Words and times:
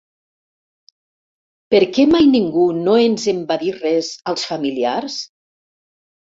¿Per 1.75 1.81
què 1.97 2.07
mai 2.15 2.25
ningú 2.31 2.65
no 2.79 2.97
ens 3.03 3.29
en 3.35 3.45
va 3.53 3.61
dir 3.67 3.73
res, 3.79 4.13
als 4.35 4.51
familiars? 4.55 5.23